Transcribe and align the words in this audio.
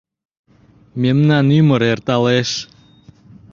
Мемнан 1.01 1.45
ӱмыр 1.59 1.81
эрталеш. 1.91 2.49